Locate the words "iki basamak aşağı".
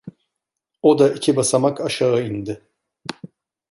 1.09-2.27